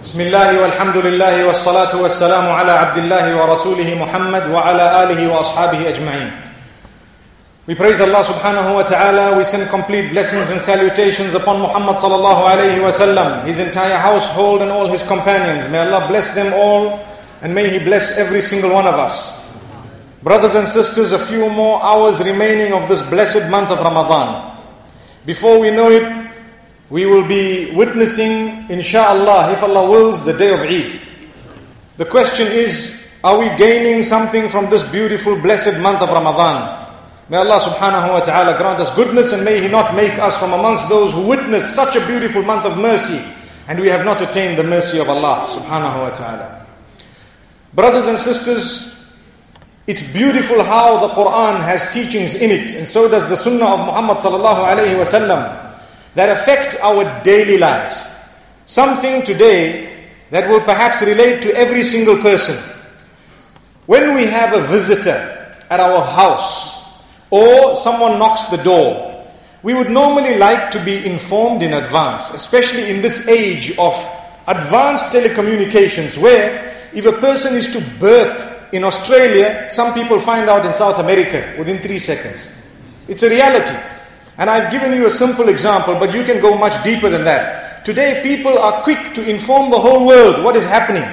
[0.00, 6.47] Bismillah walhamdulillahi wassalatu wassalamu ala abdillahi wa rasulihi Muhammad wa ala alihi wa ashabihi ajma'in.
[7.68, 9.36] We praise Allah subhanahu wa ta'ala.
[9.36, 14.64] We send complete blessings and salutations upon Muhammad sallallahu alayhi wa sallam, his entire household
[14.64, 15.68] and all his companions.
[15.68, 16.96] May Allah bless them all
[17.44, 19.52] and may He bless every single one of us.
[20.22, 24.56] Brothers and sisters, a few more hours remaining of this blessed month of Ramadan.
[25.26, 26.08] Before we know it,
[26.88, 30.98] we will be witnessing, insha'Allah, if Allah wills, the day of Eid.
[31.98, 36.87] The question is, are we gaining something from this beautiful, blessed month of Ramadan?
[37.28, 40.52] May Allah subhanahu wa ta'ala grant us goodness and may He not make us from
[40.56, 43.20] amongst those who witness such a beautiful month of mercy
[43.68, 46.66] and we have not attained the mercy of Allah subhanahu wa ta'ala.
[47.74, 49.12] Brothers and sisters,
[49.86, 53.80] it's beautiful how the Quran has teachings in it, and so does the Sunnah of
[53.92, 55.44] Muhammad sallallahu alayhi wasallam
[56.14, 58.08] that affect our daily lives.
[58.64, 62.56] Something today that will perhaps relate to every single person.
[63.84, 65.16] When we have a visitor
[65.68, 66.77] at our house
[67.30, 69.14] or someone knocks the door,
[69.62, 73.94] we would normally like to be informed in advance, especially in this age of
[74.46, 80.64] advanced telecommunications where if a person is to burp in Australia, some people find out
[80.64, 82.54] in South America within three seconds.
[83.08, 83.74] It's a reality.
[84.38, 87.84] And I've given you a simple example, but you can go much deeper than that.
[87.84, 91.04] Today, people are quick to inform the whole world what is happening.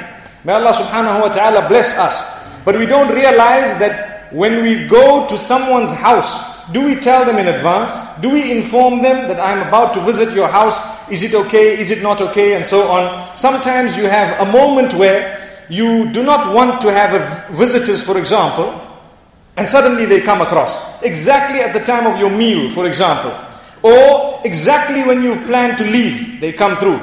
[0.44, 2.64] May Allah subhanahu wa ta'ala bless us.
[2.64, 7.38] But we don't realize that when we go to someone's house, do we tell them
[7.38, 8.20] in advance?
[8.22, 11.10] Do we inform them that I'm about to visit your house?
[11.12, 11.80] Is it okay?
[11.80, 12.56] Is it not okay?
[12.56, 13.36] And so on.
[13.36, 18.82] Sometimes you have a moment where you do not want to have visitors, for example,
[19.58, 21.02] and suddenly they come across.
[21.04, 23.34] Exactly at the time of your meal, for example.
[23.84, 27.00] Or exactly when you've planned to leave, they come through.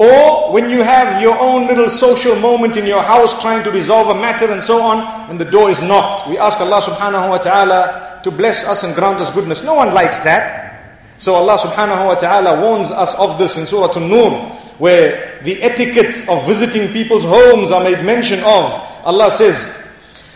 [0.00, 4.08] Or when you have your own little social moment in your house trying to resolve
[4.08, 6.26] a matter and so on, and the door is knocked.
[6.26, 9.62] We ask Allah subhanahu wa ta'ala to bless us and grant us goodness.
[9.62, 10.88] No one likes that.
[11.18, 14.40] So Allah subhanahu wa ta'ala warns us of this in Surah An-Nur,
[14.80, 18.72] where the etiquettes of visiting people's homes are made mention of.
[19.04, 19.79] Allah says,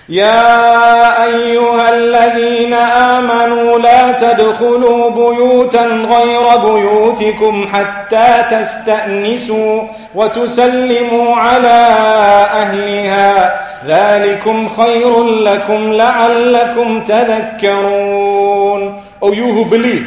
[0.09, 9.83] يا أيها الذين آمنوا لا تدخلوا بيوتا غير بيوتكم حتى تستأنسوا
[10.15, 11.87] وتسلموا على
[12.53, 20.07] أهلها ذلكم خير لكم لعلكم تذكرون O you who believe,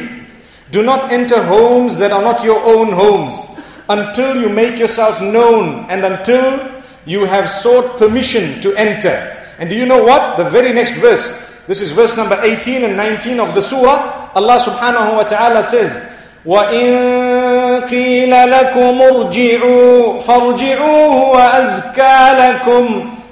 [0.72, 3.60] do not enter homes that are not your own homes
[3.90, 6.60] until you make yourself known and until
[7.08, 9.37] you have sought permission to enter.
[9.59, 10.37] And do you know what?
[10.37, 14.59] The very next verse, this is verse number 18 and 19 of the surah, Allah
[14.59, 16.13] subhanahu wa ta'ala says,
[16.45, 22.85] وَإِن قِيلَ لَكُمُ ارْجِعُوا فَارْجِعُوهُ وَأَزْكَى لَكُمْ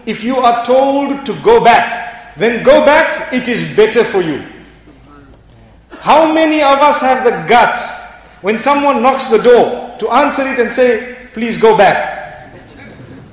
[0.07, 4.43] If you are told to go back, then go back, it is better for you.
[6.01, 10.59] How many of us have the guts when someone knocks the door to answer it
[10.59, 12.14] and say, please go back?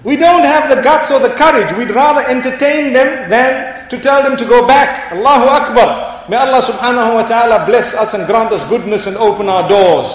[0.05, 1.71] We don't have the guts or the courage.
[1.79, 5.13] We'd rather entertain them than to tell them to go back.
[5.13, 6.29] Allahu Akbar.
[6.29, 10.07] May Allah subhanahu wa ta'ala bless us and grant us goodness and open our doors.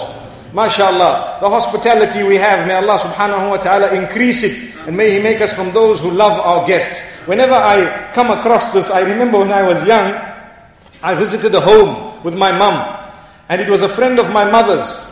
[0.52, 1.40] MashaAllah.
[1.40, 4.88] The hospitality we have, may Allah subhanahu wa ta'ala increase it.
[4.88, 7.26] And may He make us from those who love our guests.
[7.26, 10.16] Whenever I come across this, I remember when I was young,
[11.02, 12.76] I visited a home with my mum.
[13.48, 15.08] And it was a friend of my mother's.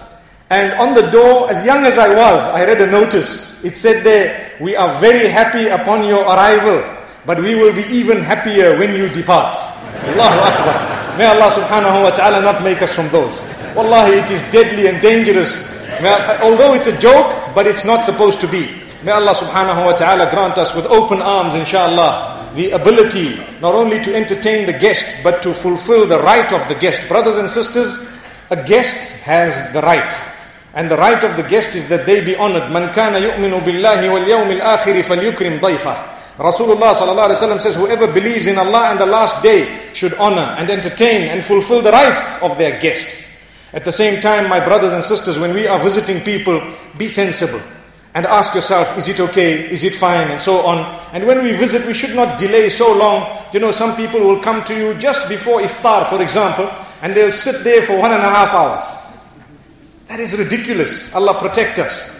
[0.48, 3.64] And on the door, as young as I was, I read a notice.
[3.64, 6.83] It said there, we are very happy upon your arrival,
[7.27, 9.56] but we will be even happier when you depart.
[10.15, 10.77] Allahu Akbar.
[11.19, 13.41] May Allah subhanahu wa ta'ala not make us from those.
[13.75, 15.76] Wallahi, it is deadly and dangerous.
[16.44, 18.69] Although it's a joke, but it's not supposed to be.
[19.05, 24.00] May Allah subhanahu wa ta'ala grant us with open arms, inshallah, the ability not only
[24.02, 27.09] to entertain the guest, but to fulfill the right of the guest.
[27.09, 28.12] Brothers and sisters,
[28.50, 30.12] a guest has the right.
[30.76, 32.70] And the right of the guest is that they be honored.
[32.70, 36.12] Man kana yu'minu billahi wal yawmil akhiri falyukrim dayfah.
[36.37, 39.64] Rasulullah sallallahu says, whoever believes in Allah and the last day
[39.94, 43.25] should honor and entertain and fulfill the rights of their guest.
[43.73, 46.61] At the same time, my brothers and sisters, when we are visiting people,
[46.99, 47.61] be sensible
[48.14, 49.64] and ask yourself, is it okay?
[49.73, 50.31] Is it fine?
[50.31, 51.00] And so on.
[51.14, 53.25] And when we visit, we should not delay so long.
[53.55, 56.69] You know, some people will come to you just before iftar, for example,
[57.00, 59.06] and they'll sit there for one and a half hours.
[60.08, 61.14] That is ridiculous.
[61.14, 62.17] Allah protect us.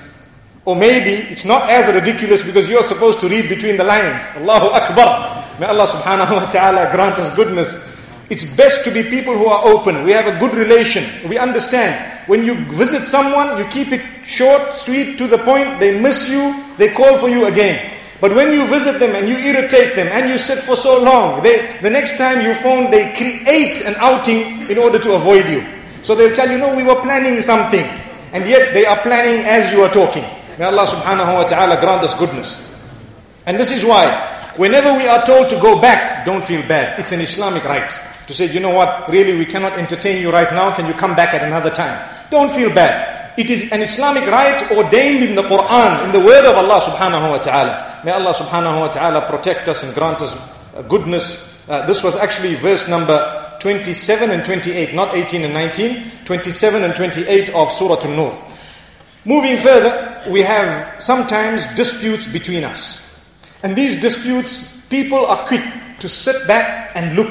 [0.65, 4.39] Or maybe it's not as ridiculous because you're supposed to read between the lines.
[4.43, 5.45] Allahu Akbar.
[5.61, 7.95] May Allah subhanahu wa ta'ala grant us goodness.
[8.29, 10.03] It's best to be people who are open.
[10.03, 11.07] We have a good relation.
[11.31, 11.95] We understand.
[12.27, 15.79] When you visit someone, you keep it short, sweet, to the point.
[15.79, 16.43] They miss you,
[16.77, 17.79] they call for you again.
[18.21, 21.45] But when you visit them and you irritate them and you sit for so long,
[21.45, 25.63] they, the next time you phone, they create an outing in order to avoid you.
[26.07, 27.83] So they'll tell you, no, we were planning something.
[28.31, 30.23] And yet they are planning as you are talking.
[30.55, 32.79] May Allah subhanahu wa ta'ala grant us goodness.
[33.43, 34.07] And this is why,
[34.55, 37.01] whenever we are told to go back, don't feel bad.
[37.01, 37.91] It's an Islamic right.
[38.31, 41.17] To say, you know what, really we cannot entertain you right now, can you come
[41.17, 41.99] back at another time?
[42.31, 43.35] Don't feel bad.
[43.37, 47.35] It is an Islamic right ordained in the Quran, in the word of Allah subhanahu
[47.35, 48.03] wa ta'ala.
[48.05, 50.39] May Allah subhanahu wa ta'ala protect us and grant us
[50.77, 51.67] uh, goodness.
[51.69, 56.95] Uh, this was actually verse number 27 and 28, not 18 and 19, 27 and
[56.95, 58.37] 28 of Surah An-Nur.
[59.25, 63.07] Moving further, we have sometimes disputes between us.
[63.63, 65.65] And these disputes, people are quick
[65.99, 67.31] to sit back and look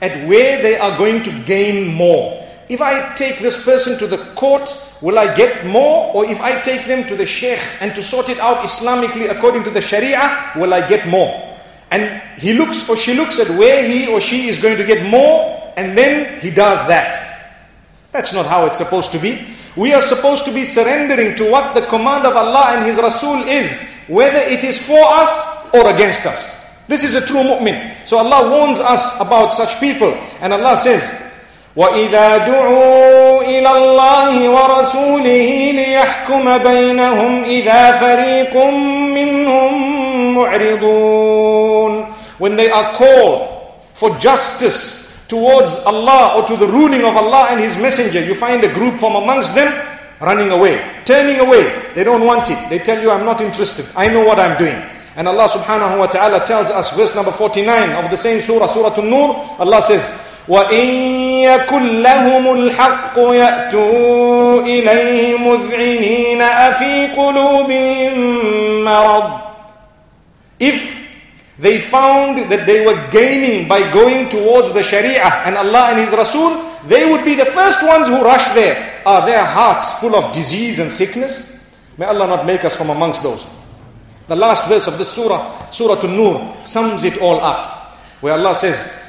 [0.00, 2.42] at where they are going to gain more.
[2.68, 4.68] If I take this person to the court,
[5.02, 6.12] will I get more?
[6.14, 9.64] Or if I take them to the sheikh and to sort it out Islamically according
[9.64, 11.30] to the sharia, will I get more?
[11.90, 15.08] And he looks or she looks at where he or she is going to get
[15.08, 17.15] more, and then he does that.
[18.11, 19.39] That's not how it's supposed to be.
[19.77, 23.47] We are supposed to be surrendering to what the command of Allah and His Rasul
[23.47, 26.59] is, whether it is for us or against us.
[26.87, 28.05] This is a true mu'min.
[28.05, 30.11] So Allah warns us about such people.
[30.41, 31.31] And Allah says,
[31.75, 38.55] واذا دعوا الى الله ورسوله ليحكم بينهم اذا فريق
[39.15, 39.71] منهم
[40.35, 42.05] معرضون
[42.39, 43.47] when they are called
[43.93, 48.63] for justice towards Allah or to the ruling of Allah and His Messenger, you find
[48.63, 49.71] a group from amongst them
[50.19, 51.63] running away, turning away.
[51.95, 52.59] They don't want it.
[52.69, 53.85] They tell you, I'm not interested.
[53.97, 54.75] I know what I'm doing.
[55.15, 58.95] And Allah subhanahu wa ta'ala tells us, verse number 49 of the same surah, Surah
[58.95, 60.85] An-Nur, Allah says, وإن
[61.45, 68.13] يكن لهم الحق يأتوا إليه مذعنين أفي قلوبهم
[68.83, 69.31] مرض
[70.59, 71.04] If
[71.58, 76.12] they found that they were gaining by going towards the Sharia and Allah and His
[76.12, 76.52] Rasul,
[76.86, 78.76] they would be the first ones who rush there.
[79.06, 81.56] Are their hearts full of disease and sickness?
[81.96, 83.48] May Allah not make us from amongst those.
[84.26, 87.94] The last verse of this surah, Surah An-Nur, sums it all up.
[88.20, 89.05] Where Allah says,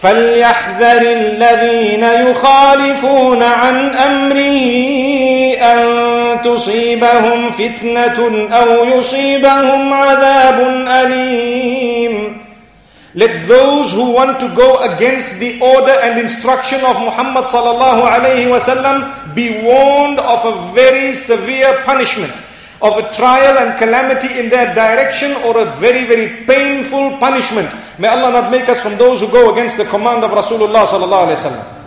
[0.00, 4.64] فليحذر الذين يخالفون عن امره
[5.62, 12.38] ان تصيبهم فتنه أو يصيبهم عذاب اليم
[13.14, 18.46] Let those who want to go against the order and instruction of Muhammad sallallahu alayhi
[18.46, 22.30] wasallam be warned of a very severe punishment.
[22.80, 27.66] of a trial and calamity in their direction or a very, very painful punishment.
[27.98, 31.26] May Allah not make us from those who go against the command of Rasulullah sallallahu
[31.26, 31.77] alaihi wasallam.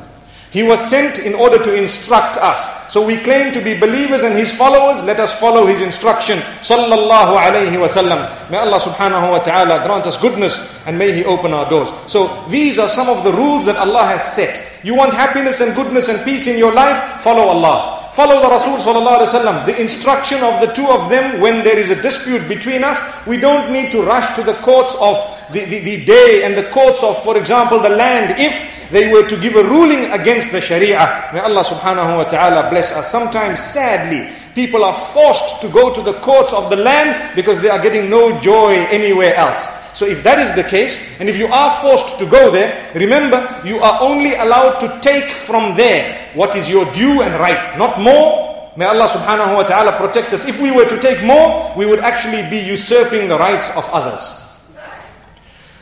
[0.51, 2.92] He was sent in order to instruct us.
[2.92, 5.01] So we claim to be believers and His followers.
[5.06, 6.36] Let us follow His instruction.
[6.59, 8.27] Sallallahu alayhi wasallam.
[8.51, 11.89] May Allah subhanahu wa ta'ala grant us goodness and may He open our doors.
[12.12, 14.83] So these are some of the rules that Allah has set.
[14.83, 17.21] You want happiness and goodness and peace in your life?
[17.24, 18.09] Follow Allah.
[18.12, 19.65] Follow the Rasul sallallahu alaihi wasallam.
[19.65, 23.39] The instruction of the two of them when there is a dispute between us, we
[23.39, 25.15] don't need to rush to the courts of
[25.55, 28.36] the, the, the day and the courts of, for example, the land.
[28.36, 32.69] If they were to give a ruling against the Sharia, may Allah subhanahu wa ta'ala
[32.69, 33.07] bless us.
[33.10, 37.69] Sometimes, sadly, people are forced to go to the courts of the land because they
[37.69, 39.81] are getting no joy anywhere else.
[39.98, 43.39] So if that is the case, and if you are forced to go there, remember,
[43.65, 48.00] you are only allowed to take from there what is your due and right, not
[48.00, 48.71] more.
[48.75, 50.48] May Allah subhanahu wa ta'ala protect us.
[50.48, 54.48] If we were to take more, we would actually be usurping the rights of others.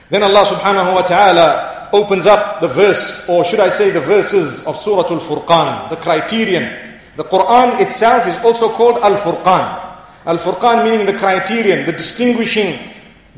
[0.09, 4.67] Then Allah subhanahu wa ta'ala opens up the verse, or should I say the verses
[4.67, 6.63] of Surah Al-Furqan, the criterion.
[7.15, 10.25] The Quran itself is also called Al-Furqan.
[10.25, 12.77] Al-Furqan meaning the criterion, the distinguishing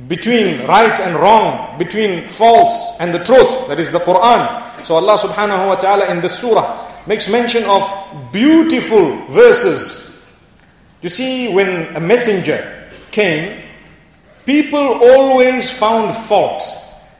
[0.08, 4.84] between right and wrong, between false and the truth, that is the Quran.
[4.84, 7.84] So Allah subhanahu wa ta'ala in this surah makes mention of
[8.32, 10.26] beautiful verses.
[11.02, 12.62] You see, when a messenger
[13.12, 13.62] came,
[14.46, 16.62] people always found fault.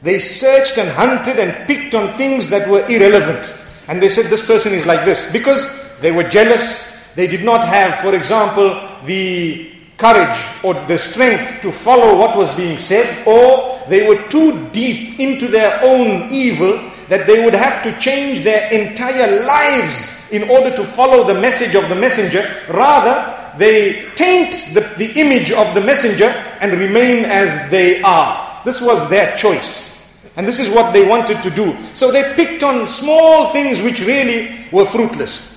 [0.02, 3.58] They searched and hunted and picked on things that were irrelevant.
[3.88, 5.32] And they said, This person is like this.
[5.32, 7.14] Because they were jealous.
[7.14, 12.56] They did not have, for example, the courage or the strength to follow what was
[12.58, 16.74] being said, or they were too deep into their own evil
[17.08, 21.76] that they would have to change their entire lives in order to follow the message
[21.76, 22.42] of the messenger.
[22.74, 28.51] Rather, they taint the, the image of the messenger and remain as they are.
[28.64, 30.02] This was their choice.
[30.38, 31.74] And this is what they wanted to do.
[31.94, 35.52] So they picked on small things which really were fruitless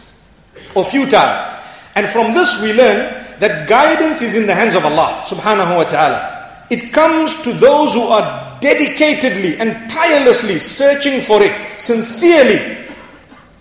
[0.75, 1.55] or futile.
[1.95, 5.85] And from this we learn that guidance is in the hands of Allah subhanahu wa
[5.85, 6.67] ta'ala.
[6.71, 12.84] It comes to those who are dedicatedly and tirelessly searching for it, sincerely.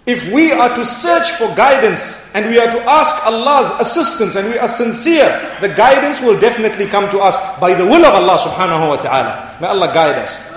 [0.05, 4.51] If we are to search for guidance and we are to ask Allah's assistance and
[4.51, 5.23] we are sincere,
[5.63, 9.55] the guidance will definitely come to us by the will of Allah subhanahu wa ta'ala.
[9.63, 10.51] May Allah guide us.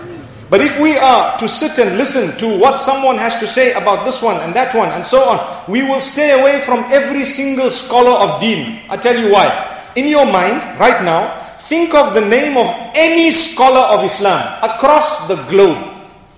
[0.51, 4.03] But if we are to sit and listen to what someone has to say about
[4.05, 5.39] this one and that one and so on,
[5.71, 8.83] we will stay away from every single scholar of deen.
[8.91, 9.47] i tell you why.
[9.95, 11.39] In your mind, right now,
[11.71, 12.67] think of the name of
[12.99, 15.79] any scholar of Islam across the globe.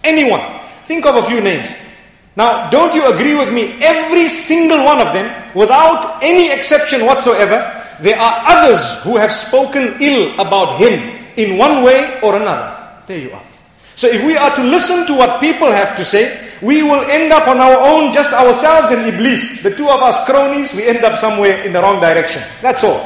[0.05, 0.45] Anyone.
[0.85, 1.88] Think of a few names.
[2.38, 3.83] Now, don't you agree with me?
[3.83, 5.26] Every single one of them,
[5.59, 7.59] without any exception whatsoever,
[8.00, 10.95] there are others who have spoken ill about him
[11.35, 12.78] in one way or another.
[13.09, 13.42] There you are.
[13.99, 16.30] So if we are to listen to what people have to say,
[16.62, 19.64] we will end up on our own, just ourselves and Iblis.
[19.64, 22.42] The two of us cronies, we end up somewhere in the wrong direction.
[22.62, 23.02] That's all.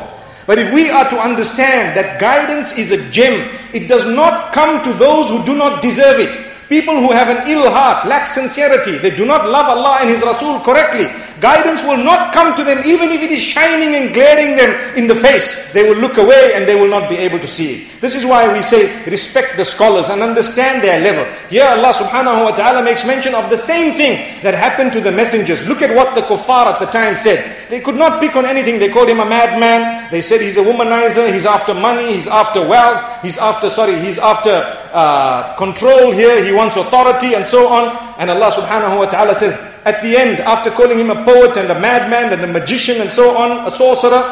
[0.46, 4.82] But if we are to understand that guidance is a gem, it does not come
[4.82, 6.51] to those who do not deserve it.
[6.72, 10.24] People who have an ill heart, lack sincerity, they do not love Allah and His
[10.24, 11.04] Rasul correctly.
[11.36, 15.06] Guidance will not come to them even if it is shining and glaring them in
[15.06, 15.74] the face.
[15.74, 18.00] They will look away and they will not be able to see it.
[18.00, 21.28] This is why we say respect the scholars and understand their level.
[21.52, 25.12] Here Allah subhanahu wa ta'ala makes mention of the same thing that happened to the
[25.12, 25.68] messengers.
[25.68, 27.61] Look at what the kuffar at the time said.
[27.71, 28.79] They could not pick on anything.
[28.79, 30.09] They called him a madman.
[30.11, 34.19] They said he's a womanizer, he's after money, he's after wealth, he's after, sorry, he's
[34.19, 37.95] after uh, control here, he wants authority and so on.
[38.19, 41.69] And Allah subhanahu wa ta'ala says, at the end, after calling him a poet and
[41.69, 44.23] a madman and a magician and so on, a sorcerer,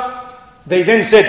[0.65, 1.25] they then said,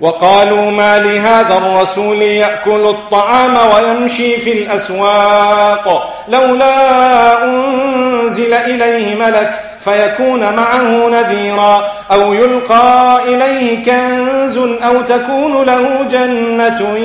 [0.00, 11.09] وقالوا ما لهذا الرسول يأكل الطعام ويمشي في الأسواق لولا أنزل إليه ملك فيكون معه
[11.09, 16.97] نذيرا أو يلقى إليه كنز أو تكون له جنة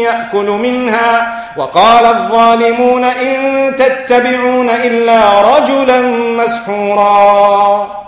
[0.00, 6.00] يأكل منها وقال الظالمون إن تتبعون إلا رجلا
[6.44, 8.02] مسحورا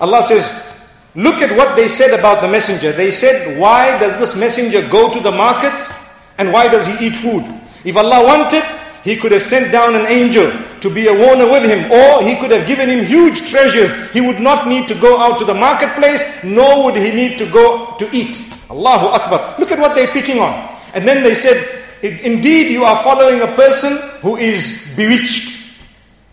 [0.00, 0.78] Allah says,
[1.16, 2.92] look at what they said about the messenger.
[2.92, 7.16] They said, why does this messenger go to the markets and why does he eat
[7.16, 7.42] food?
[7.84, 8.62] If Allah wanted,
[9.02, 10.46] he could have sent down an angel
[10.81, 14.11] to be a warner with him, or he could have given him huge treasures.
[14.11, 17.45] He would not need to go out to the marketplace, nor would he need to
[17.51, 18.35] go to eat.
[18.69, 19.55] Allahu Akbar.
[19.59, 20.53] Look at what they're picking on.
[20.93, 21.57] And then they said,
[22.03, 25.79] Indeed, you are following a person who is bewitched.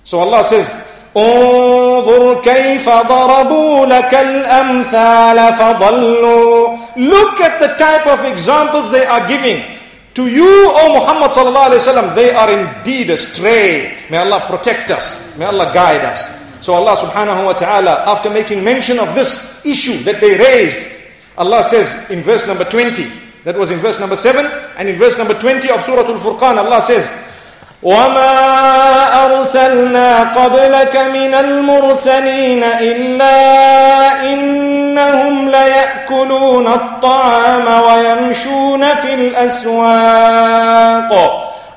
[0.04, 8.90] So Allah says, انظر كيف ضربوا لك الأمثال فضلوا Look at the type of examples
[8.90, 9.73] they are giving.
[10.15, 11.31] To you, O Muhammad
[12.15, 13.95] they are indeed astray.
[14.09, 15.37] May Allah protect us.
[15.37, 16.45] May Allah guide us.
[16.63, 21.63] So Allah subhanahu wa ta'ala, after making mention of this issue that they raised, Allah
[21.63, 23.03] says in verse number 20,
[23.43, 24.45] that was in verse number 7,
[24.79, 27.24] and in verse number 20 of Surah Al-Furqan, Allah says,
[27.84, 33.36] وما أرسلنا قبلك من المرسلين إلا
[34.32, 41.10] إنهم ليأكلون الطعام ويمشون في الأسواق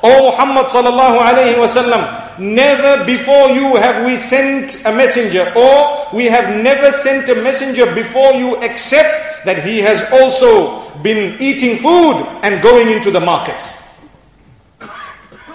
[0.04, 2.04] O Muhammad sallallahu alayhi wasallam,
[2.38, 7.88] never before you have we sent a messenger, or we have never sent a messenger
[7.96, 13.87] before you except that he has also been eating food and going into the markets.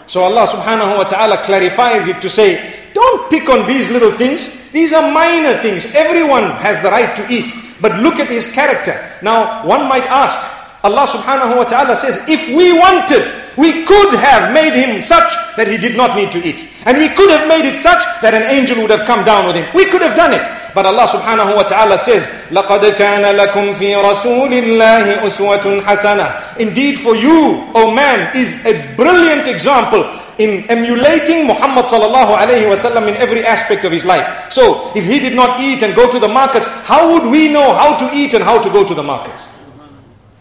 [0.07, 2.59] So Allah subhanahu wa ta'ala clarifies it to say,
[2.93, 4.71] don't pick on these little things.
[4.71, 5.95] These are minor things.
[5.95, 7.53] Everyone has the right to eat.
[7.81, 8.93] But look at his character.
[9.21, 10.37] Now, one might ask,
[10.83, 13.23] Allah subhanahu wa ta'ala says, if we wanted,
[13.57, 16.67] we could have made him such that he did not need to eat.
[16.85, 19.55] And we could have made it such that an angel would have come down with
[19.55, 19.65] him.
[19.73, 20.43] We could have done it.
[20.74, 26.98] But Allah subhanahu wa ta'ala says, لَقَدْ كَانَ لَكُمْ فِي رَسُولِ اللَّهِ أُسْوَةٌ حَسَنَةٌ Indeed
[26.98, 30.04] for you, O man, is a brilliant example
[30.38, 34.46] in emulating Muhammad sallallahu alayhi wasallam in every aspect of his life.
[34.50, 37.74] So, if he did not eat and go to the markets, how would we know
[37.74, 39.51] how to eat and how to go to the markets?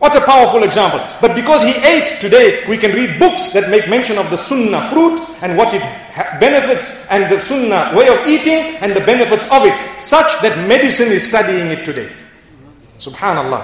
[0.02, 0.99] What a powerful example.
[1.21, 4.82] But because he ate today, we can read books that make mention of the sunnah
[4.90, 5.82] fruit and what it
[6.40, 11.06] benefits and the sunnah way of eating and the benefits of it, such that medicine
[11.06, 12.11] is studying it today.
[12.99, 13.62] Subhanallah.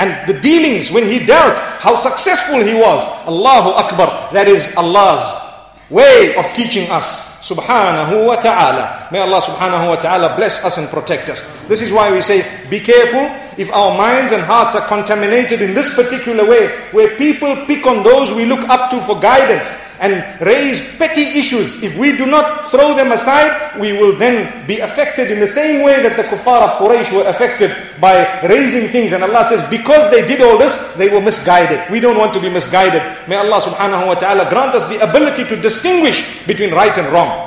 [0.00, 3.06] And the dealings when he dealt, how successful he was.
[3.28, 4.32] Allahu Akbar.
[4.32, 5.46] That is Allah's
[5.90, 9.08] way of teaching us subhanahu wa ta'ala.
[9.12, 11.40] May Allah subhanahu wa ta'ala bless us and protect us.
[11.68, 15.74] This is why we say, be careful if our minds and hearts are contaminated in
[15.74, 20.14] this particular way, where people pick on those we look up to for guidance and
[20.40, 21.82] raise petty issues.
[21.82, 25.84] If we do not throw them aside, we will then be affected in the same
[25.84, 29.12] way that the kuffar of Quraysh were affected by raising things.
[29.12, 31.82] And Allah says, because they did all this, they were misguided.
[31.90, 33.02] We don't want to be misguided.
[33.28, 37.37] May Allah subhanahu wa ta'ala grant us the ability to distinguish between right and wrong.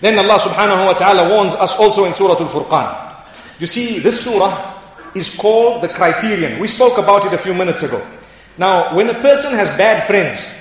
[0.00, 2.86] Then Allah subhanahu wa ta'ala warns us also in Surah Al-Furqan.
[3.58, 4.54] You see, this surah
[5.14, 6.60] is called the criterion.
[6.60, 7.98] We spoke about it a few minutes ago.
[8.58, 10.54] Now, when a person has bad friends,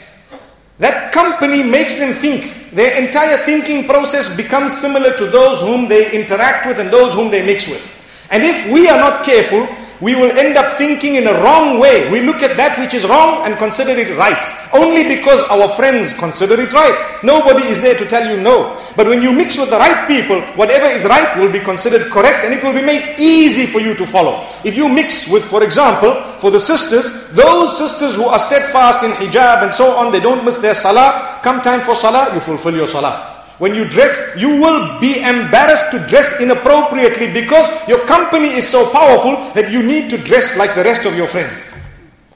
[0.79, 2.71] that company makes them think.
[2.71, 7.31] Their entire thinking process becomes similar to those whom they interact with and those whom
[7.31, 8.27] they mix with.
[8.31, 9.65] And if we are not careful,
[10.01, 12.09] we will end up thinking in a wrong way.
[12.11, 14.37] We look at that which is wrong and consider it right.
[14.73, 16.93] Only because our friends consider it right.
[17.23, 18.77] Nobody is there to tell you no.
[18.95, 22.45] But when you mix with the right people, whatever is right will be considered correct
[22.45, 24.41] and it will be made easy for you to follow.
[24.63, 29.11] If you mix with, for example, for the sisters, those sisters who are steadfast in
[29.11, 32.75] hijab and so on, they don't miss their salah, come time for salah, you fulfill
[32.75, 33.36] your salah.
[33.57, 38.85] When you dress, you will be embarrassed to dress inappropriately because your company is so
[38.91, 41.73] powerful that you need to dress like the rest of your friends.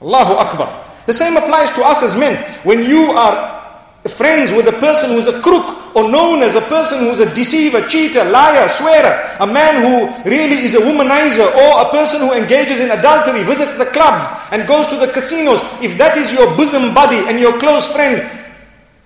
[0.02, 0.82] Allahu Akbar.
[1.06, 2.34] The same applies to us as men.
[2.66, 3.62] When you are
[4.02, 7.22] friends with a person who is a crook or known as a person who is
[7.22, 12.26] a deceiver, cheater, liar, swearer, a man who really is a womanizer or a person
[12.26, 16.32] who engages in adultery, visits the clubs and goes to the casinos, if that is
[16.32, 18.18] your bosom buddy and your close friend,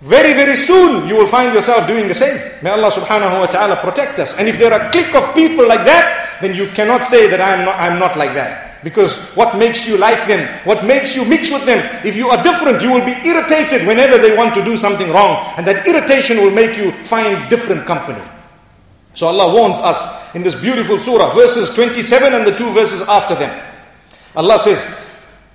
[0.00, 2.36] very, very soon you will find yourself doing the same.
[2.62, 4.38] May Allah subhanahu wa ta'ala protect us.
[4.38, 7.40] And if there are a clique of people like that, then you cannot say that
[7.40, 8.84] I'm not, I'm not like that.
[8.84, 10.44] Because what makes you like them?
[10.68, 11.80] What makes you mix with them?
[12.04, 15.42] If you are different, you will be irritated whenever they want to do something wrong.
[15.56, 18.20] And that irritation will make you find different company.
[19.16, 23.34] So Allah warns us in this beautiful surah, verses 27 and the two verses after
[23.34, 23.48] them.
[24.37, 25.06] Allah says,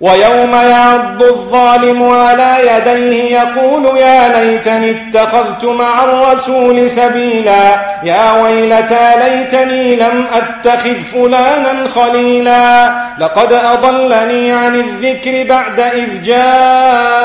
[0.02, 7.82] ويوم يعض الظالم على يديه يقول يا ليتني اتخذت مع الرسول سبيلا.
[8.04, 12.92] يا ويلتى ليتني لم أتخذ فلانا خليلا.
[13.20, 17.22] لقد أضلني عن الذكر بعد إذ جاءني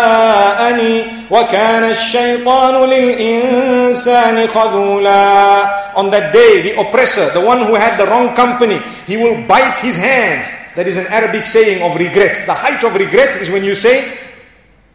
[1.32, 8.34] وكان الشيطان للإنسان خذولا On that day, the oppressor, the one who had the wrong
[8.34, 10.74] company, he will bite his hands.
[10.76, 12.46] That is an Arabic saying of regret.
[12.46, 14.08] The height of regret is when you say,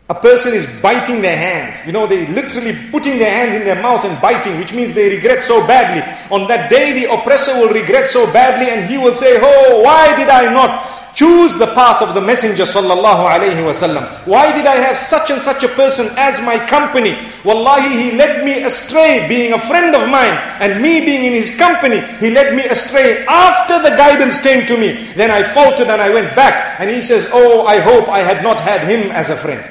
[0.09, 1.87] a person is biting their hands.
[1.87, 5.11] You know, they literally putting their hands in their mouth and biting, which means they
[5.11, 6.01] regret so badly.
[6.31, 10.15] On that day, the oppressor will regret so badly and he will say, Oh, why
[10.17, 14.04] did I not Choose the path of the Messenger sallallahu alayhi wasallam.
[14.28, 17.18] Why did I have such and such a person as my company?
[17.44, 21.58] Wallahi, he led me astray being a friend of mine and me being in his
[21.58, 22.00] company.
[22.20, 25.12] He led me astray after the guidance came to me.
[25.14, 28.44] Then I faltered and I went back and he says, oh, I hope I had
[28.44, 29.64] not had him as a friend.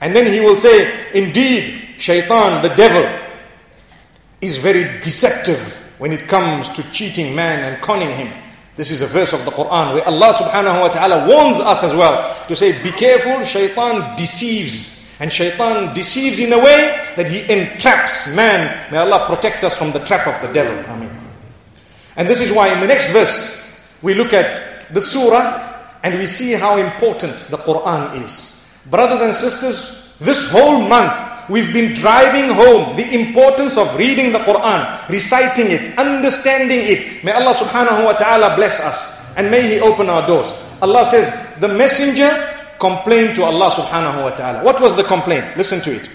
[0.00, 3.02] And then he will say, indeed, shaitan, the devil,
[4.40, 8.32] is very deceptive when it comes to cheating man and conning him.
[8.78, 11.98] This is a verse of the Quran where Allah subhanahu wa ta'ala warns us as
[11.98, 12.14] well
[12.46, 15.18] to say, be careful, shaitan deceives.
[15.18, 18.70] And shaitan deceives in a way that he entraps man.
[18.92, 20.78] May Allah protect us from the trap of the devil.
[20.94, 21.10] Amen.
[22.14, 26.26] And this is why in the next verse, we look at the surah and we
[26.26, 28.62] see how important the Quran is.
[28.86, 31.10] Brothers and sisters, this whole month
[31.48, 37.24] we've been driving home the importance of reading the Quran, reciting it, understanding it.
[37.24, 40.52] May Allah subhanahu wa ta'ala bless us and may He open our doors.
[40.80, 42.30] Allah says, the messenger
[42.78, 44.64] complained to Allah subhanahu wa ta'ala.
[44.64, 45.56] What was the complaint?
[45.56, 46.10] Listen to it.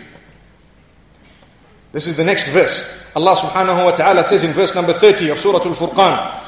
[1.92, 3.12] This is the next verse.
[3.16, 6.43] Allah subhanahu wa ta'ala says in verse number 30 of Surah Al-Furqan,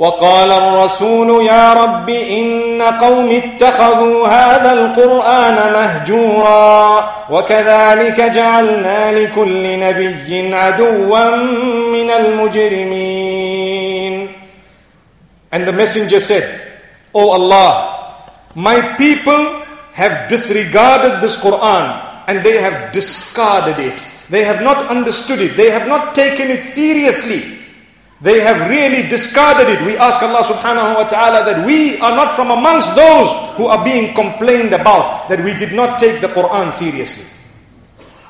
[0.00, 11.36] وقال الرسول يا رب إن قوم اتخذوا هذا القرآن مهجورا وكذلك جعلنا لكل نبي عدوا
[11.92, 13.40] من المجرمين
[15.52, 16.44] And the messenger said,
[17.12, 18.14] O Allah,
[18.54, 24.00] my people have disregarded this Quran and they have discarded it.
[24.30, 25.56] They have not understood it.
[25.58, 27.59] They have not taken it seriously.
[28.20, 29.80] They have really discarded it.
[29.88, 33.82] We ask Allah subhanahu wa ta'ala that we are not from amongst those who are
[33.82, 37.24] being complained about, that we did not take the Quran seriously.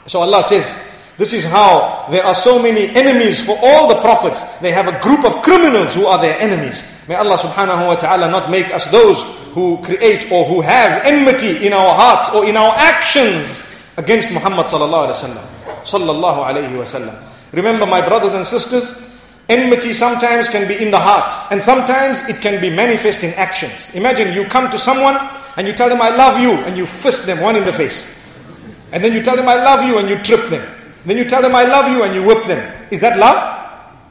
[0.06, 4.60] So Allah says, this is how there are so many enemies for all the prophets.
[4.60, 7.04] They have a group of criminals who are their enemies.
[7.10, 11.66] May Allah subhanahu wa ta'ala not make us those who create or who have enmity
[11.66, 15.46] in our hearts or in our actions against Muhammad sallallahu alaihi wasallam.
[15.82, 17.12] sallallahu alayhi wasallam.
[17.52, 19.09] Remember my brothers and sisters,
[19.50, 23.94] enmity sometimes can be in the heart and sometimes it can be manifest in actions.
[23.96, 25.16] Imagine you come to someone
[25.56, 28.16] and you tell them I love you and you fist them one in the face.
[28.92, 30.62] And then you tell them I love you and you trip them.
[31.04, 32.62] Then you tell them I love you and you whip them.
[32.90, 33.58] Is that love?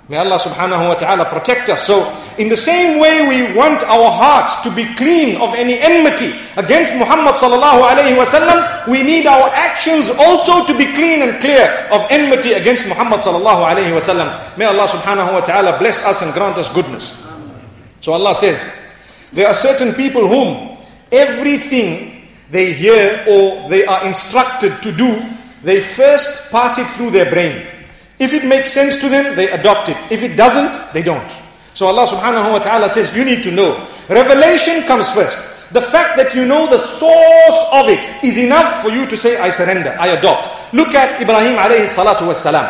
[0.09, 1.85] May Allah subhanahu wa ta'ala protect us.
[1.85, 2.01] So,
[2.39, 6.95] in the same way we want our hearts to be clean of any enmity against
[6.95, 12.07] Muhammad sallallahu alayhi wasallam, we need our actions also to be clean and clear of
[12.09, 14.31] enmity against Muhammad sallallahu alayhi wasallam.
[14.57, 17.27] May Allah subhanahu wa ta'ala bless us and grant us goodness.
[17.99, 18.71] So Allah says,
[19.35, 20.79] there are certain people whom
[21.11, 22.23] everything
[22.55, 25.11] they hear or they are instructed to do,
[25.67, 27.67] they first pass it through their brain.
[28.15, 29.97] If it makes sense to them, they adopt it.
[30.09, 31.48] If it doesn't, they don't.
[31.79, 33.71] So Allah subhanahu wa ta'ala says, you need to know.
[34.11, 35.71] Revelation comes first.
[35.71, 39.39] The fact that you know the source of it is enough for you to say,
[39.39, 40.75] I surrender, I adopt.
[40.75, 42.67] Look at Ibrahim alayhi salatu salam.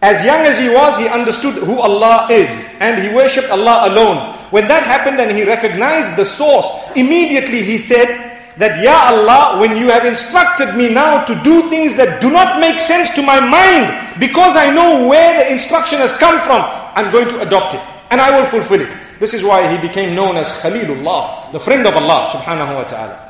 [0.00, 4.16] As young as he was, he understood who Allah is and he worshipped Allah alone.
[4.48, 8.08] When that happened and he recognized the source, immediately he said,
[8.56, 12.56] that, Ya Allah, when you have instructed me now to do things that do not
[12.56, 16.64] make sense to my mind, because I know where the instruction has come from,
[16.96, 18.90] I'm going to adopt it and I will fulfill it.
[19.18, 23.24] This is why he became known as Khalilullah, the friend of Allah subhanahu wa ta'ala.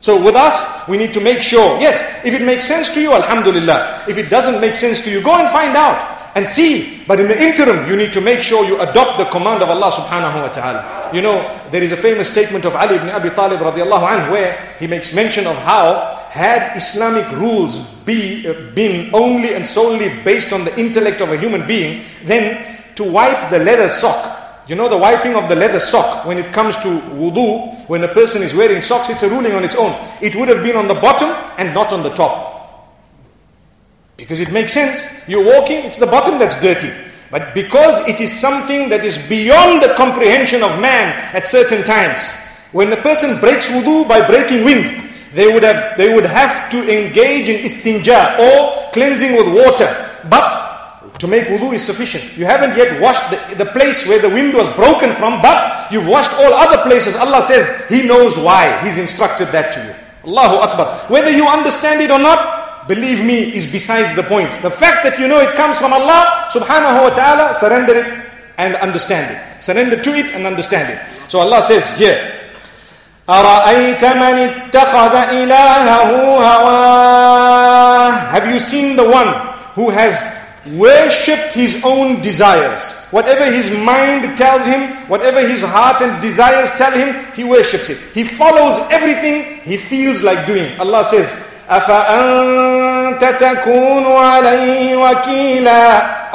[0.00, 3.12] So with us, we need to make sure, yes, if it makes sense to you,
[3.14, 4.04] Alhamdulillah.
[4.08, 5.98] If it doesn't make sense to you, go and find out
[6.36, 7.02] and see.
[7.08, 9.90] But in the interim, you need to make sure you adopt the command of Allah
[9.90, 11.10] subhanahu wa ta'ala.
[11.14, 11.40] You know,
[11.72, 15.14] there is a famous statement of Ali ibn Abi Talib radiallahu anhu where he makes
[15.16, 20.78] mention of how had Islamic rules be, uh, been only and solely based on the
[20.78, 24.36] intellect of a human being, then to wipe the leather sock,
[24.68, 28.08] you know the wiping of the leather sock when it comes to wudu, when a
[28.08, 29.94] person is wearing socks, it's a ruling on its own.
[30.20, 31.28] It would have been on the bottom
[31.58, 32.56] and not on the top.
[34.16, 35.28] Because it makes sense.
[35.28, 36.88] You're walking, it's the bottom that's dirty.
[37.30, 42.26] But because it is something that is beyond the comprehension of man at certain times,
[42.72, 46.78] when the person breaks wudu by breaking wind, they would have they would have to
[46.82, 49.86] engage in istinja or cleansing with water.
[50.30, 50.65] But
[51.17, 52.37] to make wudu is sufficient.
[52.37, 56.07] You haven't yet washed the, the place where the wind was broken from, but you've
[56.07, 57.17] washed all other places.
[57.17, 58.69] Allah says He knows why.
[58.83, 59.93] He's instructed that to you.
[60.29, 60.85] Allahu Akbar.
[61.09, 64.49] Whether you understand it or not, believe me, is besides the point.
[64.61, 68.07] The fact that you know it comes from Allah subhanahu wa ta'ala, surrender it
[68.57, 69.39] and understand it.
[69.63, 70.99] Surrender to it and understand it.
[71.29, 72.17] So Allah says here,
[73.29, 76.09] أَرَأَيْتَ مَنِ اتَّخَذَ إِلَهَهُ
[76.41, 79.29] هَوَاهُ Have you seen the one
[79.73, 80.34] who has
[80.74, 83.06] worshipped his own desires.
[83.10, 87.98] Whatever his mind tells him, whatever his heart and desires tell him, he worships it.
[88.14, 90.78] He follows everything he feels like doing.
[90.80, 91.82] Allah says, Are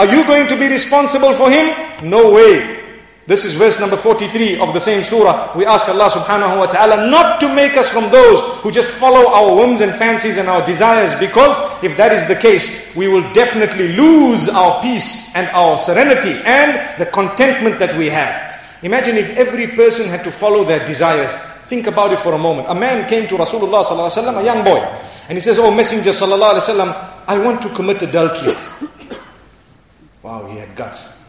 [0.05, 1.75] you going to be responsible for him?
[2.09, 2.80] No way.
[3.27, 5.53] This is verse number 43 of the same surah.
[5.55, 9.29] We ask Allah subhanahu wa ta'ala not to make us from those who just follow
[9.29, 11.53] our whims and fancies and our desires because
[11.83, 16.81] if that is the case, we will definitely lose our peace and our serenity and
[16.97, 18.33] the contentment that we have.
[18.81, 21.37] Imagine if every person had to follow their desires.
[21.69, 22.69] Think about it for a moment.
[22.69, 24.81] A man came to Rasulullah sallallahu alaihi wasallam, a young boy.
[25.29, 26.89] And he says, Oh Messenger sallallahu alaihi wasallam,
[27.29, 28.57] I want to commit adultery.
[30.25, 31.20] wow, he had guts.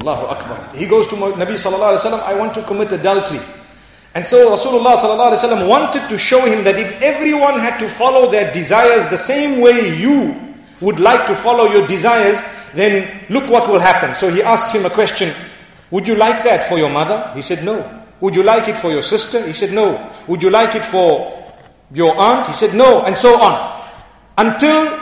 [0.00, 0.58] Allahu Akbar.
[0.76, 3.40] He goes to Nabi sallallahu alayhi wasallam, I want to commit adultery.
[4.14, 7.88] And so Rasulullah sallallahu alayhi wasallam wanted to show him that if everyone had to
[7.88, 10.34] follow their desires the same way you
[10.80, 14.14] would like to follow your desires, then look what will happen.
[14.14, 15.30] So he asks him a question,
[15.90, 17.30] would you like that for your mother?
[17.34, 17.78] He said no.
[18.20, 19.44] Would you like it for your sister?
[19.46, 20.00] He said no.
[20.28, 21.30] Would you like it for
[21.92, 22.46] your aunt?
[22.46, 23.82] He said, No, and so on.
[24.38, 24.98] Until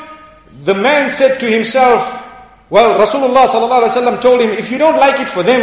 [0.64, 2.18] the man said to himself,
[2.72, 3.44] Well, Rasulullah
[4.22, 5.60] told him, If you don't like it for them,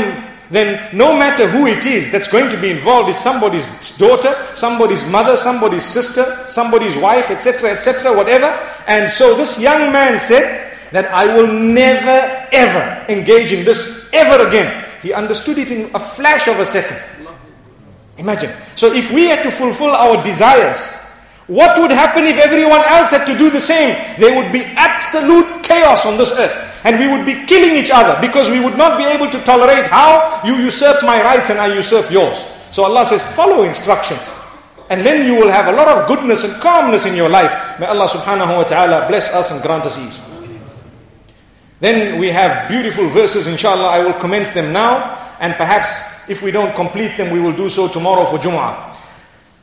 [0.52, 5.10] then no matter who it is that's going to be involved is somebody's daughter, somebody's
[5.12, 8.46] mother, somebody's sister, somebody's wife, etc., etc., whatever.
[8.86, 14.48] And so this young man said that I will never ever engage in this ever
[14.48, 14.70] again.
[15.02, 17.26] He understood it in a flash of a second.
[18.20, 18.52] Imagine.
[18.78, 21.09] So if we had to fulfill our desires,
[21.50, 23.98] what would happen if everyone else had to do the same?
[24.22, 26.54] There would be absolute chaos on this earth.
[26.86, 29.88] And we would be killing each other because we would not be able to tolerate
[29.88, 32.38] how you usurp my rights and I usurp yours.
[32.70, 34.46] So Allah says, follow instructions.
[34.92, 37.52] And then you will have a lot of goodness and calmness in your life.
[37.80, 40.22] May Allah subhanahu wa ta'ala bless us and grant us ease.
[41.80, 43.90] Then we have beautiful verses, inshallah.
[43.90, 45.18] I will commence them now.
[45.42, 48.89] And perhaps if we don't complete them, we will do so tomorrow for Jum'ah.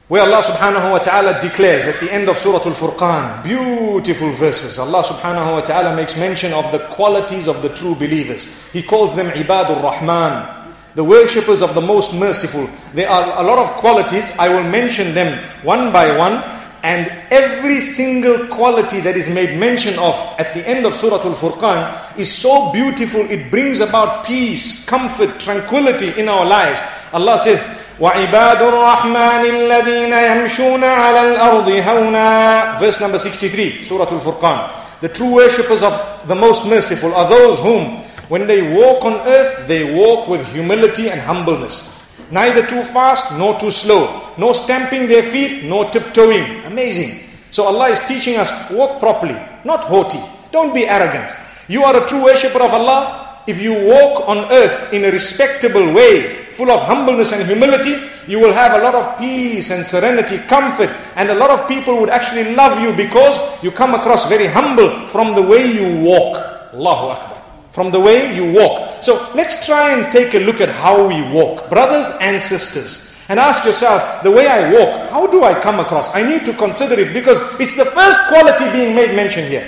[0.09, 4.79] Where Allah subhanahu wa ta'ala declares at the end of Surah Al-Furqan, beautiful verses.
[4.79, 8.71] Allah subhanahu wa ta'ala makes mention of the qualities of the true believers.
[8.71, 12.71] He calls them Ibadur Rahman, the worshippers of the most merciful.
[12.95, 14.38] There are a lot of qualities.
[14.38, 16.38] I will mention them one by one.
[16.87, 22.16] And every single quality that is made mention of at the end of Surah Al-Furqan
[22.16, 23.23] is so beautiful.
[23.27, 26.81] It brings about peace, comfort, tranquility in our lives.
[27.12, 34.69] Allah says, وعباد الرحمن الذين يمشون على الأرض هونا Verse number 63, Surah Al-Furqan.
[35.02, 35.93] The true worshippers of
[36.28, 37.97] the most merciful are those whom,
[38.30, 41.97] when they walk on earth, they walk with humility and humbleness.
[42.32, 44.08] Neither too fast nor too slow.
[44.38, 46.65] No stamping their feet nor tiptoeing.
[46.65, 47.28] Amazing.
[47.52, 50.19] So Allah is teaching us walk properly, not haughty.
[50.52, 51.30] Don't be arrogant.
[51.67, 53.43] You are a true worshipper of Allah.
[53.47, 57.95] If you walk on earth in a respectable way, full of humbleness and humility,
[58.28, 62.00] you will have a lot of peace and serenity, comfort, and a lot of people
[62.00, 66.38] would actually love you because you come across very humble from the way you walk.
[66.74, 67.38] Allahu Akbar.
[67.71, 69.04] From the way you walk.
[69.04, 71.69] So let's try and take a look at how we walk.
[71.69, 73.12] Brothers and sisters.
[73.30, 76.13] And ask yourself, the way I walk, how do I come across?
[76.13, 79.65] I need to consider it because it's the first quality being made mention here.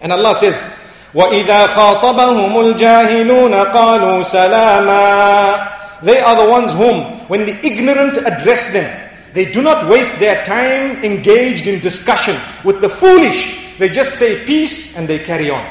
[0.00, 0.80] And Allah says,
[1.12, 8.87] وَإِذَا خَاطَبَهُمُ الْجَاهِلُونَ قَالُوا سَلَامًا they are the ones whom, when the ignorant address them,
[9.33, 13.77] they do not waste their time engaged in discussion with the foolish.
[13.77, 15.63] They just say peace and they carry on.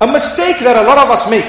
[0.00, 1.44] A mistake that a lot of us make.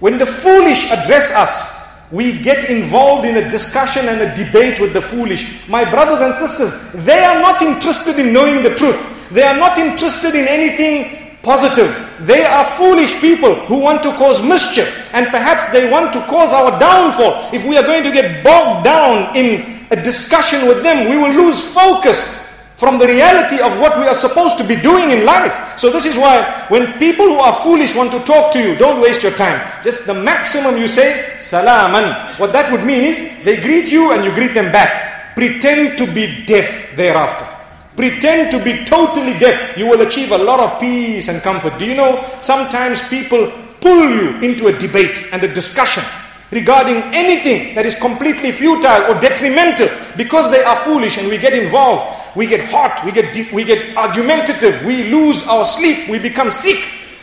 [0.00, 4.92] When the foolish address us, we get involved in a discussion and a debate with
[4.92, 5.68] the foolish.
[5.68, 9.30] My brothers and sisters, they are not interested in knowing the truth.
[9.30, 11.92] They are not interested in anything positive.
[12.20, 16.52] They are foolish people who want to cause mischief and perhaps they want to cause
[16.52, 17.52] our downfall.
[17.52, 21.46] If we are going to get bogged down in a discussion with them, we will
[21.46, 22.44] lose focus
[22.76, 25.78] from the reality of what we are supposed to be doing in life.
[25.78, 29.00] So this is why when people who are foolish want to talk to you, don't
[29.00, 29.60] waste your time.
[29.84, 32.04] Just the maximum you say, salaman.
[32.38, 35.34] What that would mean is they greet you and you greet them back.
[35.34, 37.53] Pretend to be deaf thereafter.
[37.96, 39.78] Pretend to be totally deaf.
[39.78, 41.78] You will achieve a lot of peace and comfort.
[41.78, 46.02] Do you know, sometimes people pull you into a debate and a discussion
[46.50, 51.52] regarding anything that is completely futile or detrimental because they are foolish and we get
[51.52, 52.02] involved.
[52.36, 56.50] We get hot, we get deep, we get argumentative, we lose our sleep, we become
[56.50, 56.78] sick.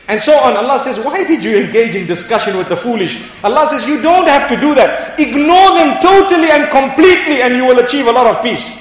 [0.08, 0.58] And so on.
[0.58, 3.32] Allah says, why did you engage in discussion with the foolish?
[3.44, 5.20] Allah says, you don't have to do that.
[5.20, 8.81] Ignore them totally and completely and you will achieve a lot of peace.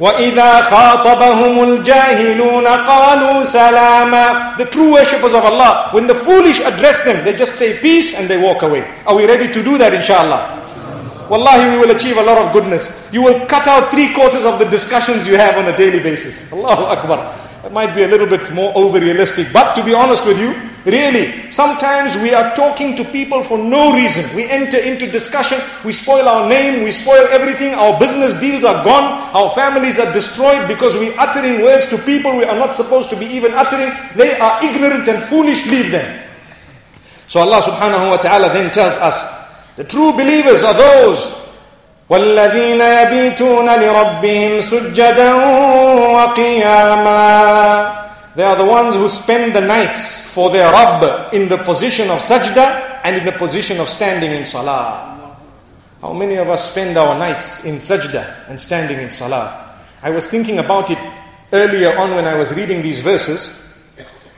[0.00, 7.22] وَإِذَا خَاطَبَهُمُ الْجَاهِلُونَ قَالُوا سَلَامًا The true worshippers of Allah, when the foolish address them,
[7.24, 8.82] they just say peace and they walk away.
[9.06, 10.56] Are we ready to do that inshallah?
[11.28, 13.12] Wallahi, we will achieve a lot of goodness.
[13.12, 16.50] You will cut out three quarters of the discussions you have on a daily basis.
[16.52, 17.18] Allahu Akbar.
[17.62, 19.52] That might be a little bit more over realistic.
[19.52, 23.94] But to be honest with you, really, sometimes we are talking to people for no
[23.94, 24.24] reason.
[24.36, 28.84] We enter into discussion, we spoil our name, we spoil everything, our business deals are
[28.84, 32.74] gone, our families are destroyed because we are uttering words to people we are not
[32.74, 33.92] supposed to be even uttering.
[34.16, 36.06] They are ignorant and foolish, leave them.
[37.28, 39.38] So Allah subhanahu wa ta'ala then tells us,
[39.76, 41.40] the true believers are those
[42.10, 45.34] والذين يبيتون لربهم سجدا
[46.10, 47.30] وقياما
[48.35, 52.19] they are the ones who spend the nights for their Rabb in the position of
[52.19, 55.37] sajda and in the position of standing in salah.
[56.01, 59.75] How many of us spend our nights in sajda and standing in salah?
[60.03, 60.99] I was thinking about it
[61.53, 63.63] earlier on when I was reading these verses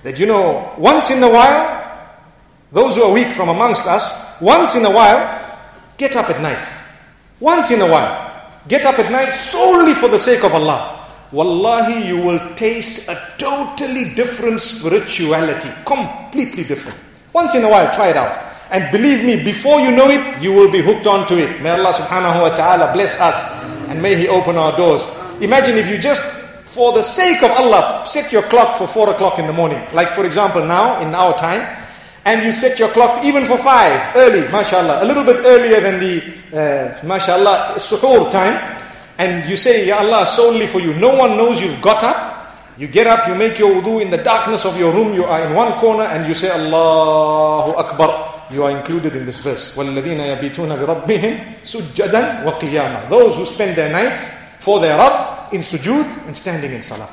[0.04, 1.84] that you know, once in a while,
[2.72, 5.18] those who are weak from amongst us, once in a while,
[5.98, 6.66] get up at night
[7.40, 8.24] once in a while.
[8.68, 10.97] Get up at night solely for the sake of Allah.
[11.32, 15.70] Wallahi, you will taste a totally different spirituality.
[15.86, 16.98] Completely different.
[17.34, 18.48] Once in a while, try it out.
[18.72, 21.62] And believe me, before you know it, you will be hooked onto it.
[21.62, 25.08] May Allah subhanahu wa ta'ala bless us and may He open our doors.
[25.42, 26.24] Imagine if you just,
[26.68, 29.80] for the sake of Allah, set your clock for 4 o'clock in the morning.
[29.94, 31.63] Like for example now, in our time,
[32.26, 36.00] and you set your clock even for 5, early, mashallah, a little bit earlier than
[36.00, 36.20] the
[36.52, 38.60] uh, mashallah, suhoor time,
[39.19, 40.95] and you say, Ya Allah, solely for you.
[40.99, 42.33] No one knows you've got up.
[42.79, 45.45] You get up, you make your wudu in the darkness of your room, you are
[45.47, 48.33] in one corner, and you say, Allahu Akbar.
[48.51, 49.77] You are included in this verse.
[49.77, 56.27] وَالَّذِينَ يَبِيتُونَ بِرَبِّهِمْ سُجَّدًا وَقِيَامًا Those who spend their nights for their Rabb in sujood
[56.27, 57.09] and standing in salah.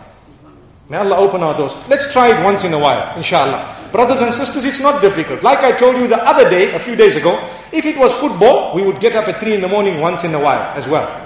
[0.89, 1.87] May Allah open our doors.
[1.87, 3.91] Let's try it once in a while, inshallah.
[3.91, 5.43] Brothers and sisters, it's not difficult.
[5.43, 7.37] Like I told you the other day, a few days ago,
[7.71, 10.33] if it was football, we would get up at 3 in the morning once in
[10.33, 11.22] a while as well.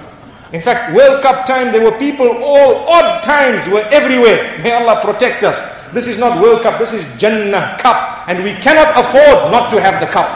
[0.52, 4.56] In fact, World Cup time, there were people, all odd times were everywhere.
[4.62, 5.90] May Allah protect us.
[5.92, 8.28] This is not World Cup, this is Jannah Cup.
[8.28, 10.28] And we cannot afford not to have the cup.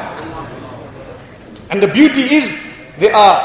[1.73, 2.61] And the beauty is,
[3.01, 3.41] there are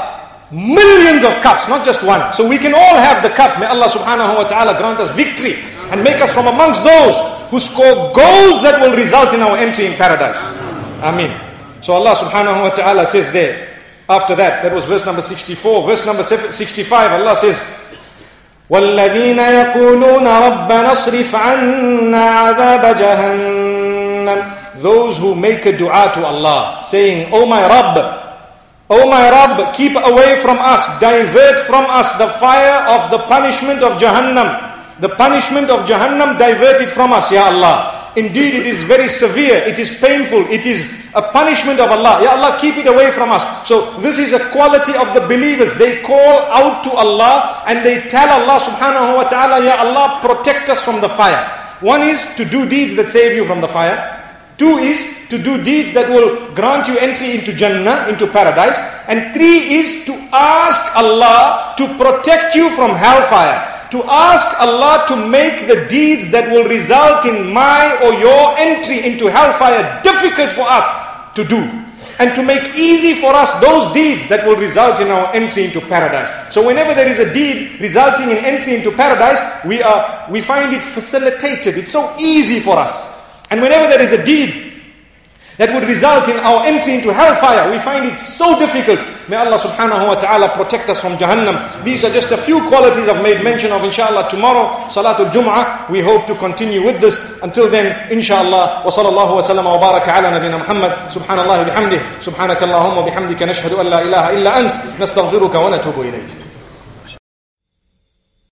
[0.52, 2.32] millions of cups, not just one.
[2.34, 3.60] So we can all have the cup.
[3.60, 5.56] May Allah subhanahu wa ta'ala grant us victory
[5.92, 7.16] and make us from amongst those
[7.48, 10.60] who score goals that will result in our entry in paradise.
[11.04, 11.32] Ameen.
[11.80, 13.67] So Allah subhanahu wa ta'ala says there,
[14.09, 15.87] after that, that was verse number 64.
[15.87, 17.79] Verse number 65, Allah says,
[18.71, 24.43] والذين يقولون ربنا اصرف عنا عذاب جهنم
[24.83, 28.23] Those who make a dua to Allah, saying, Oh my Rabb,
[28.91, 33.81] Oh my Rabb, keep away from us, divert from us the fire of the punishment
[33.83, 34.59] of Jahannam.
[35.01, 37.96] The punishment of Jahannam, divert it from us, Ya Allah.
[38.18, 42.18] Indeed, it is very severe, it is painful, it is a punishment of Allah.
[42.26, 43.46] Ya Allah, keep it away from us.
[43.62, 45.78] So, this is a quality of the believers.
[45.78, 50.66] They call out to Allah and they tell Allah subhanahu wa ta'ala, Ya Allah, protect
[50.74, 51.38] us from the fire.
[51.86, 54.02] One is to do deeds that save you from the fire.
[54.58, 58.82] Two is to do deeds that will grant you entry into Jannah, into paradise.
[59.06, 65.16] And three is to ask Allah to protect you from hellfire to ask Allah to
[65.30, 70.66] make the deeds that will result in my or your entry into hellfire difficult for
[70.68, 71.62] us to do.
[72.20, 75.80] And to make easy for us those deeds that will result in our entry into
[75.80, 76.34] paradise.
[76.52, 80.74] So whenever there is a deed resulting in entry into paradise, we are we find
[80.74, 81.78] it facilitated.
[81.78, 83.22] It's so easy for us.
[83.52, 84.67] And whenever there is a deed
[85.58, 87.70] that would result in our entry into hellfire.
[87.70, 89.02] We find it so difficult.
[89.28, 91.84] May Allah subhanahu wa ta'ala protect us from Jahannam.
[91.84, 94.30] These are just a few qualities I've made mention of inshallah.
[94.30, 97.42] Tomorrow, Salatul Jum'ah, we hope to continue with this.
[97.44, 100.94] Until then, inshallah, wa sallallahu wa sallam wa baraka ala nabina Muhammad.
[101.12, 102.00] Subhanallah bihamdih.
[102.24, 104.74] Subhanaka Allahumma bihamdika nashhadu an la ilaha illa ant.
[105.02, 106.47] Nastaghfiruka wa natubu.